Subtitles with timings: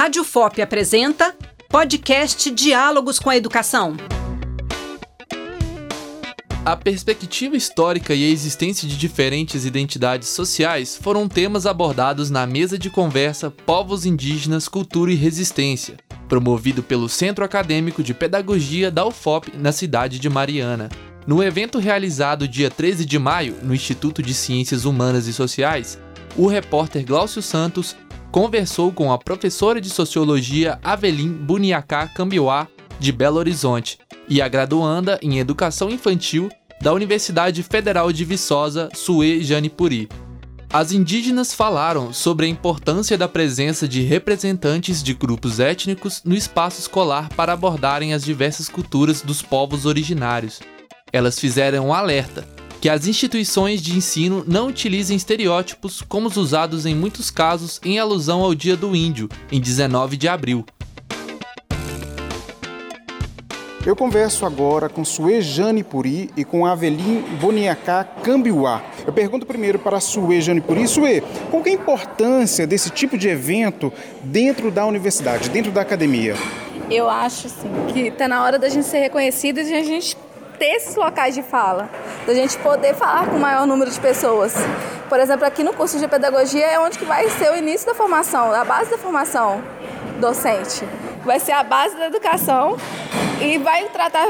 [0.00, 1.36] Rádio FOP apresenta
[1.68, 3.98] podcast Diálogos com a Educação.
[6.64, 12.78] A perspectiva histórica e a existência de diferentes identidades sociais foram temas abordados na mesa
[12.78, 15.98] de conversa Povos Indígenas, Cultura e Resistência,
[16.30, 20.88] promovido pelo Centro Acadêmico de Pedagogia da UFOP na cidade de Mariana.
[21.26, 25.98] No evento realizado dia 13 de maio no Instituto de Ciências Humanas e Sociais,
[26.38, 27.94] o repórter Glaucio Santos
[28.30, 33.98] conversou com a professora de Sociologia Avelim Buniacá Cambiuá, de Belo Horizonte,
[34.28, 36.48] e a graduanda em Educação Infantil
[36.80, 40.08] da Universidade Federal de Viçosa, Sue Janipuri.
[40.72, 46.80] As indígenas falaram sobre a importância da presença de representantes de grupos étnicos no espaço
[46.80, 50.60] escolar para abordarem as diversas culturas dos povos originários.
[51.12, 52.46] Elas fizeram um alerta
[52.80, 57.98] que as instituições de ensino não utilizem estereótipos como os usados em muitos casos em
[57.98, 60.64] alusão ao Dia do Índio, em 19 de abril.
[63.84, 68.82] Eu converso agora com Sue Jane Puri e com Avelin Boniacá Cambiuá.
[69.06, 70.86] Eu pergunto primeiro para a Sue Jane Puri.
[70.86, 76.34] Sue, qual é a importância desse tipo de evento dentro da universidade, dentro da academia?
[76.90, 80.16] Eu acho sim, que está na hora da gente ser reconhecido e a gente
[80.60, 81.88] ter esses locais de fala,
[82.26, 84.52] da gente poder falar com o maior número de pessoas.
[85.08, 87.94] Por exemplo, aqui no curso de pedagogia é onde que vai ser o início da
[87.94, 89.64] formação, a base da formação
[90.20, 90.84] docente.
[91.24, 92.76] Vai ser a base da educação
[93.40, 94.28] e vai tratar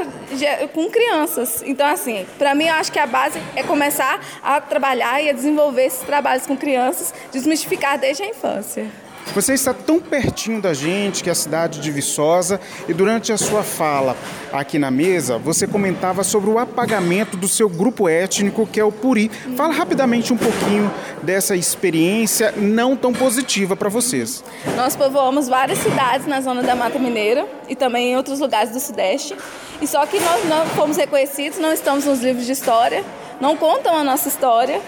[0.73, 1.61] com crianças.
[1.65, 5.33] Então, assim, para mim, eu acho que a base é começar a trabalhar e a
[5.33, 8.87] desenvolver esses trabalhos com crianças, desmistificar desde a infância.
[9.33, 13.37] Você está tão pertinho da gente, que é a cidade de Viçosa, e durante a
[13.37, 14.17] sua fala
[14.51, 18.91] aqui na mesa, você comentava sobre o apagamento do seu grupo étnico, que é o
[18.91, 19.31] Puri.
[19.55, 20.91] Fala rapidamente um pouquinho
[21.23, 24.43] dessa experiência não tão positiva para vocês.
[24.75, 28.81] Nós povoamos várias cidades na zona da Mata Mineira e também em outros lugares do
[28.81, 29.35] Sudeste,
[29.81, 33.05] e só que nós não fomos reconhecidos, não estamos nos livros de história,
[33.39, 34.81] não contam a nossa história,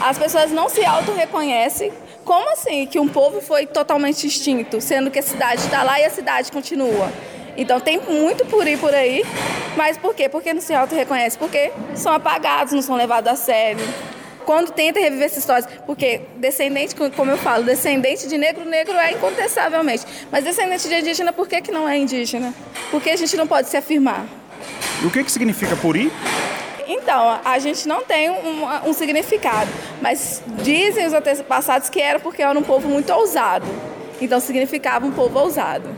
[0.00, 1.92] as pessoas não se auto-reconhecem
[2.24, 6.04] como assim que um povo foi totalmente extinto, sendo que a cidade está lá e
[6.04, 7.12] a cidade continua?
[7.56, 9.24] Então tem muito puri por aí,
[9.76, 10.28] mas por quê?
[10.28, 11.36] Porque não se auto-reconhece?
[11.36, 13.84] Porque são apagados, não são levados a sério.
[14.44, 19.12] Quando tenta reviver essas histórias, porque descendente, como eu falo, descendente de negro, negro é
[19.12, 20.04] incontestavelmente.
[20.32, 22.52] Mas descendente de indígena, por que, que não é indígena?
[22.90, 24.26] Porque a gente não pode se afirmar.
[25.02, 26.10] E o que, que significa puri?
[26.92, 29.70] Então, a gente não tem um, um significado,
[30.02, 33.66] mas dizem os antepassados que era porque era um povo muito ousado.
[34.20, 35.88] Então, significava um povo ousado.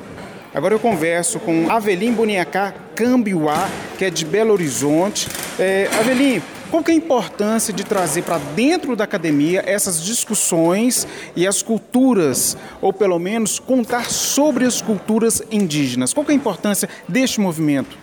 [0.55, 3.69] Agora eu converso com Avelim Boniacá Cambiuá,
[3.99, 5.29] que é de Belo Horizonte.
[5.59, 6.41] É, Avelim,
[6.71, 11.61] qual que é a importância de trazer para dentro da academia essas discussões e as
[11.61, 16.15] culturas, ou pelo menos contar sobre as culturas indígenas?
[16.15, 17.99] Qual que é a importância deste movimento?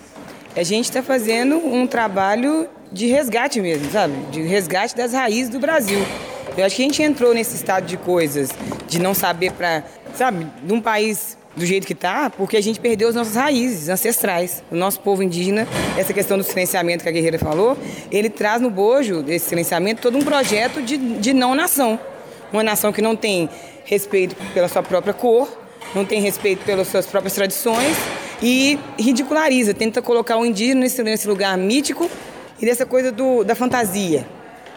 [0.53, 4.13] A gente está fazendo um trabalho de resgate mesmo, sabe?
[4.31, 6.00] De resgate das raízes do Brasil.
[6.57, 8.50] Eu acho que a gente entrou nesse estado de coisas,
[8.88, 13.09] de não saber para, sabe, num país do jeito que está, porque a gente perdeu
[13.09, 14.63] as nossas raízes ancestrais.
[14.69, 17.78] O nosso povo indígena, essa questão do silenciamento que a Guerreira falou,
[18.12, 22.00] ele traz no bojo desse silenciamento todo um projeto de, de não nação.
[22.52, 23.50] Uma nação que não tem
[23.85, 25.50] respeito pela sua própria cor,
[25.96, 27.96] não tem respeito pelas suas próprias tradições
[28.41, 32.09] e ridiculariza, tenta colocar o indígena nesse, nesse lugar mítico
[32.61, 34.25] e dessa coisa do, da fantasia.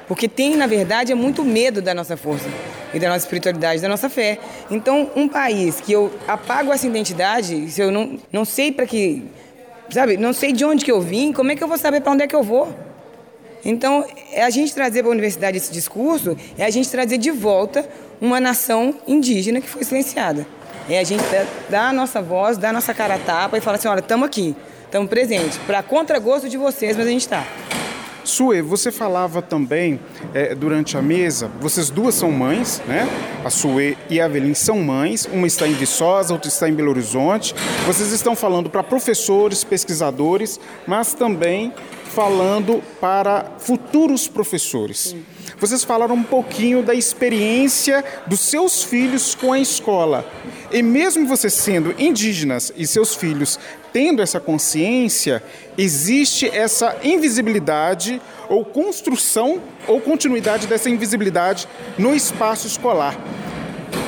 [0.07, 2.49] Porque tem, na verdade, é muito medo da nossa força
[2.93, 4.39] e da nossa espiritualidade, da nossa fé.
[4.71, 9.25] Então, um país que eu apago essa identidade, se eu não, não sei para que,
[9.91, 12.13] sabe, não sei de onde que eu vim, como é que eu vou saber para
[12.13, 12.73] onde é que eu vou?
[13.65, 17.31] Então, é a gente trazer para a universidade esse discurso, é a gente trazer de
[17.31, 17.89] volta
[18.21, 20.47] uma nação indígena que foi silenciada.
[20.89, 21.25] É a gente
[21.71, 24.27] dar a nossa voz, dar a nossa cara a tapa e falar assim, olha, estamos
[24.27, 27.47] aqui, estamos presentes, para contragosto de vocês, mas a gente está.
[28.25, 30.01] Sue, você falava também
[30.33, 33.07] é, durante a mesa, vocês duas são mães, né?
[33.45, 36.91] A Sue e a Avelin são mães, uma está em Viçosa, outra está em Belo
[36.91, 37.55] Horizonte.
[37.87, 41.73] Vocês estão falando para professores, pesquisadores, mas também
[42.15, 45.17] falando para futuros professores.
[45.59, 50.25] Vocês falaram um pouquinho da experiência dos seus filhos com a escola.
[50.71, 53.59] E mesmo vocês sendo indígenas e seus filhos
[53.93, 55.43] tendo essa consciência,
[55.77, 61.69] existe essa invisibilidade ou construção ou continuidade dessa invisibilidade
[61.99, 63.17] no espaço escolar.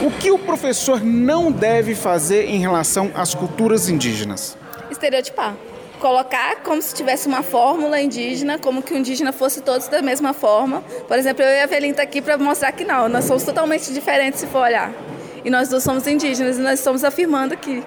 [0.05, 4.57] O que o professor não deve fazer em relação às culturas indígenas?
[4.91, 5.57] Estereotipar.
[6.01, 10.33] Colocar como se tivesse uma fórmula indígena, como que o indígena fosse todos da mesma
[10.33, 10.83] forma.
[11.09, 13.93] Por exemplo, eu e a Evelyn tá aqui para mostrar que não, nós somos totalmente
[13.93, 14.93] diferentes se for olhar.
[15.45, 17.83] E nós duas somos indígenas e nós estamos afirmando aqui.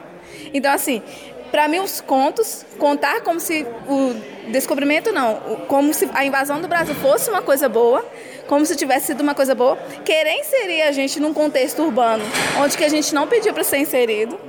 [0.54, 1.04] Então, assim,
[1.52, 5.36] para mim, os contos, contar como se o descobrimento não,
[5.68, 8.06] como se a invasão do Brasil fosse uma coisa boa,
[8.48, 12.24] como se tivesse sido uma coisa boa, querer inserir a gente num contexto urbano,
[12.62, 14.40] onde que a gente não pediu para ser inserido,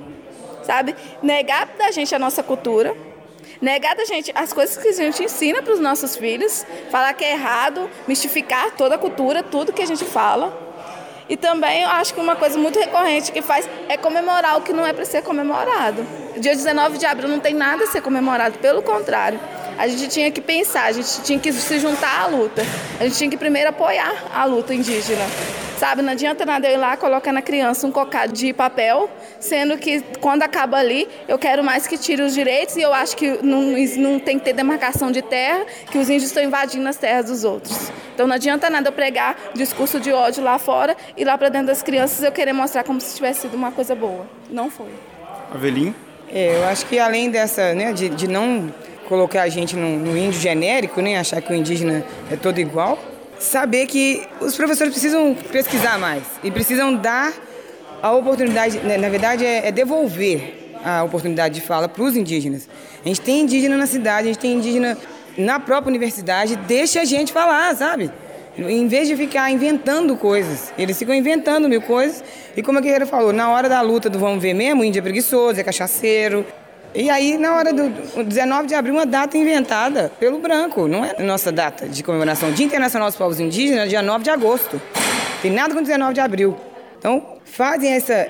[0.63, 0.95] sabe?
[1.23, 2.95] Negar da gente a nossa cultura,
[3.61, 7.25] negar da gente as coisas que a gente ensina para os nossos filhos, falar que
[7.25, 10.71] é errado, mistificar toda a cultura, tudo que a gente fala.
[11.29, 14.73] E também eu acho que uma coisa muito recorrente que faz é comemorar o que
[14.73, 16.05] não é para ser comemorado.
[16.37, 19.39] Dia 19 de abril não tem nada a ser comemorado, pelo contrário.
[19.79, 22.63] A gente tinha que pensar, a gente tinha que se juntar à luta.
[22.99, 25.25] A gente tinha que primeiro apoiar a luta indígena.
[25.81, 29.09] Sabe, não adianta nada eu ir lá colocar na criança um cocado de papel,
[29.39, 33.17] sendo que quando acaba ali, eu quero mais que tire os direitos e eu acho
[33.17, 33.63] que não,
[33.97, 37.45] não tem que ter demarcação de terra, que os índios estão invadindo as terras dos
[37.45, 37.91] outros.
[38.15, 41.69] Então não adianta nada eu pregar discurso de ódio lá fora e lá para dentro
[41.69, 44.27] das crianças eu querer mostrar como se tivesse sido uma coisa boa.
[44.51, 44.91] Não foi.
[45.51, 45.95] Avelim?
[46.31, 48.71] É, eu acho que além dessa, né, de, de não
[49.11, 52.97] colocar a gente no, no índio genérico, né, achar que o indígena é todo igual,
[53.41, 57.33] saber que os professores precisam pesquisar mais e precisam dar
[58.01, 62.69] a oportunidade, né, na verdade é, é devolver a oportunidade de fala para os indígenas.
[63.05, 64.97] A gente tem indígena na cidade, a gente tem indígena
[65.37, 68.13] na própria universidade, deixa a gente falar, sabe?
[68.57, 72.23] Em vez de ficar inventando coisas, eles ficam inventando mil coisas.
[72.57, 75.01] E como a Guerreira falou, na hora da luta do vamos ver mesmo, o índio
[75.01, 76.45] é preguiçoso, é cachaceiro,
[76.95, 77.89] e aí, na hora do
[78.25, 82.51] 19 de abril, uma data inventada pelo branco, não é nossa data de comemoração.
[82.51, 84.81] Dia Internacional dos Povos Indígenas, dia 9 de agosto.
[85.41, 86.57] Tem nada com 19 de abril.
[86.99, 88.29] Então, fazem essa,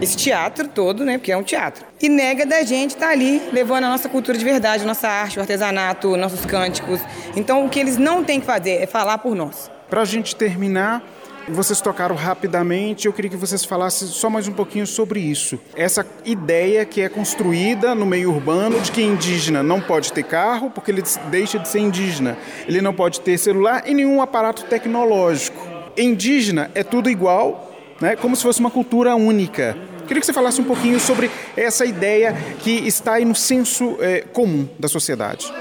[0.00, 1.18] esse teatro todo, né?
[1.18, 1.84] Porque é um teatro.
[2.00, 5.38] E nega da gente estar tá ali levando a nossa cultura de verdade, nossa arte,
[5.38, 7.00] o artesanato, nossos cânticos.
[7.34, 9.70] Então, o que eles não têm que fazer é falar por nós.
[9.90, 11.02] Para a gente terminar,
[11.48, 15.58] vocês tocaram rapidamente, eu queria que vocês falassem só mais um pouquinho sobre isso.
[15.74, 20.70] Essa ideia que é construída no meio urbano de que indígena não pode ter carro
[20.70, 22.36] porque ele deixa de ser indígena.
[22.66, 25.58] Ele não pode ter celular e nenhum aparato tecnológico.
[25.96, 28.16] Indígena é tudo igual, né?
[28.16, 29.76] como se fosse uma cultura única.
[30.06, 34.20] Queria que você falasse um pouquinho sobre essa ideia que está aí no senso é,
[34.20, 35.52] comum da sociedade.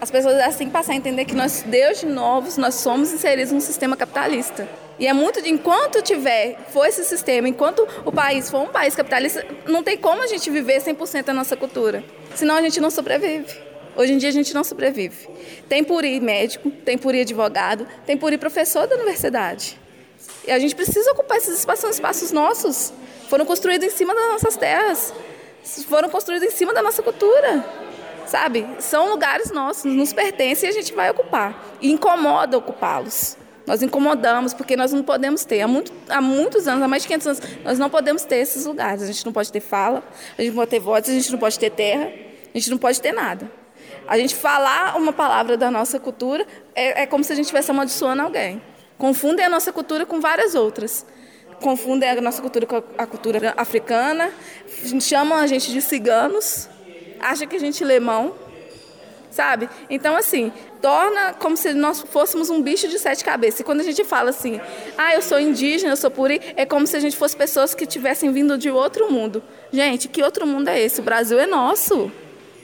[0.00, 3.60] As pessoas assim passar a entender que nós, Deus de novos, nós somos inseridos num
[3.60, 4.68] sistema capitalista.
[4.98, 8.94] E é muito de enquanto tiver, for esse sistema, enquanto o país for um país
[8.94, 12.04] capitalista, não tem como a gente viver 100% a nossa cultura.
[12.34, 13.72] Senão a gente não sobrevive.
[13.96, 15.28] Hoje em dia a gente não sobrevive.
[15.68, 19.78] Tem por ir médico, tem por ir advogado, tem por ir professor da universidade.
[20.46, 22.92] E a gente precisa ocupar esses espaços, são espaços nossos.
[23.28, 25.12] Foram construídos em cima das nossas terras.
[25.88, 27.64] Foram construídos em cima da nossa cultura.
[28.26, 28.66] Sabe?
[28.78, 31.76] São lugares nossos, nos pertencem e a gente vai ocupar.
[31.80, 33.36] E incomoda ocupá-los.
[33.66, 35.60] Nós incomodamos porque nós não podemos ter.
[35.60, 38.64] Há, muito, há muitos anos, há mais de 500 anos, nós não podemos ter esses
[38.66, 39.02] lugares.
[39.02, 40.02] A gente não pode ter fala,
[40.36, 42.10] a gente não pode ter voz, a gente não pode ter terra,
[42.54, 43.50] a gente não pode ter nada.
[44.06, 47.70] A gente falar uma palavra da nossa cultura é, é como se a gente estivesse
[47.70, 48.60] amaldiçoando alguém.
[48.98, 51.06] Confundem a nossa cultura com várias outras.
[51.60, 54.32] Confundem a nossa cultura com a cultura africana,
[55.00, 56.68] chamam a gente de ciganos,
[57.20, 58.34] acham que a gente é mão
[59.32, 59.68] sabe?
[59.90, 63.60] Então, assim, torna como se nós fôssemos um bicho de sete cabeças.
[63.60, 64.60] E quando a gente fala assim,
[64.96, 67.86] ah, eu sou indígena, eu sou puri, é como se a gente fosse pessoas que
[67.86, 69.42] tivessem vindo de outro mundo.
[69.72, 71.00] Gente, que outro mundo é esse?
[71.00, 72.12] O Brasil é nosso.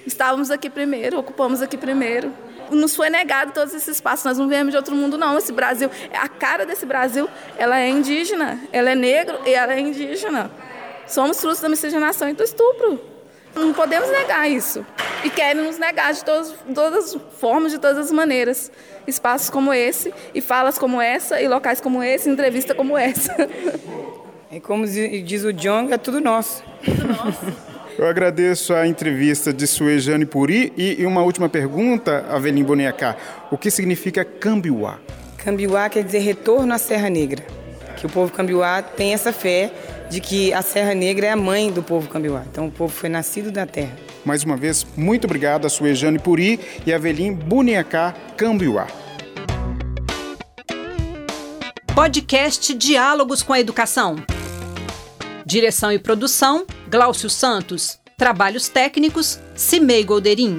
[0.07, 2.33] Estávamos aqui primeiro, ocupamos aqui primeiro.
[2.71, 5.38] Nos foi negado todos esses espaços, nós não viemos de outro mundo, não.
[5.38, 9.81] Esse Brasil, a cara desse Brasil, ela é indígena, ela é negro e ela é
[9.81, 10.50] indígena.
[11.07, 13.00] Somos frutos da miscigenação e do estupro.
[13.54, 14.85] Não podemos negar isso.
[15.25, 18.70] E querem nos negar de todas, todas as formas, de todas as maneiras.
[19.06, 23.34] Espaços como esse, e falas como essa, e locais como esse, e entrevista como essa.
[24.50, 26.64] E como diz o John, é tudo nosso.
[26.82, 27.68] Tudo nosso.
[27.98, 33.14] Eu agradeço a entrevista de Suejane Puri e uma última pergunta, Avelim Boniacá.
[33.50, 35.00] O que significa Cambiuá?
[35.37, 37.44] Cambiuá quer dizer retorno à Serra Negra.
[37.98, 39.70] Que o povo Cambiuá tem essa fé
[40.08, 42.42] de que a Serra Negra é a mãe do povo cambiuá.
[42.50, 43.92] Então o povo foi nascido da terra.
[44.28, 48.87] Mais uma vez, muito obrigado a Suejane Puri e a Velim Buniacá Cambiuá.
[51.94, 54.16] Podcast Diálogos com a Educação.
[55.47, 57.99] Direção e produção: Glaucio Santos.
[58.18, 60.58] Trabalhos técnicos: Cimei Golderim.